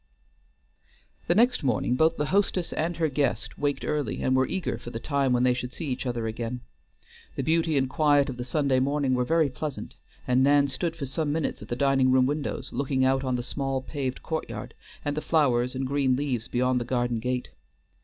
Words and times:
The 1.27 1.35
next 1.35 1.61
morning 1.61 1.93
both 1.93 2.17
the 2.17 2.25
hostess 2.33 2.73
and 2.73 2.97
her 2.97 3.07
guest 3.07 3.59
waked 3.59 3.85
early, 3.85 4.23
and 4.23 4.35
were 4.35 4.47
eager 4.47 4.79
for 4.79 4.89
the 4.89 4.99
time 4.99 5.31
when 5.31 5.43
they 5.43 5.53
should 5.53 5.73
see 5.73 5.85
each 5.89 6.07
other 6.07 6.25
again. 6.25 6.61
The 7.35 7.43
beauty 7.43 7.77
and 7.77 7.87
quiet 7.87 8.27
of 8.27 8.37
the 8.37 8.43
Sunday 8.43 8.79
morning 8.79 9.13
were 9.13 9.25
very 9.25 9.47
pleasant, 9.47 9.93
and 10.27 10.43
Nan 10.43 10.67
stood 10.69 10.95
for 10.95 11.05
some 11.05 11.31
minutes 11.31 11.61
at 11.61 11.67
the 11.67 11.75
dining 11.75 12.09
room 12.11 12.25
windows, 12.25 12.73
looking 12.73 13.05
out 13.05 13.23
on 13.23 13.35
the 13.35 13.43
small 13.43 13.79
paved 13.79 14.23
courtyard, 14.23 14.73
and 15.05 15.15
the 15.15 15.21
flowers 15.21 15.75
and 15.75 15.85
green 15.85 16.15
leaves 16.15 16.47
beyond 16.47 16.81
the 16.81 16.85
garden 16.85 17.19
gate. 17.19 17.49